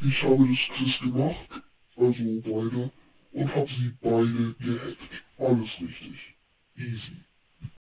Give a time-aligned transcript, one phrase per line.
[0.00, 1.60] Ich habe das Quiz gemacht,
[1.96, 2.90] also beide,
[3.32, 5.22] und habe sie beide gehackt.
[5.38, 6.34] Alles richtig.
[6.76, 7.16] Easy.